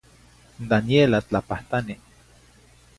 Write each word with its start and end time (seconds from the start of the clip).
In 0.59 0.65
Daniela 0.71 1.19
tlapahtani. 1.21 1.95